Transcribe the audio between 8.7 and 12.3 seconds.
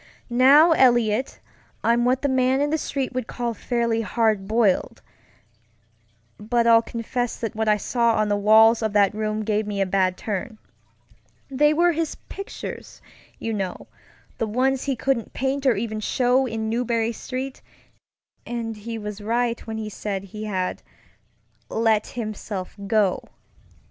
of that room gave me a bad turn. They were his